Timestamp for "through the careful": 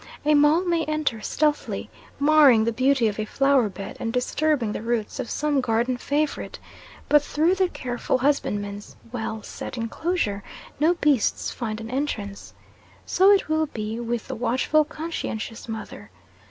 7.21-8.17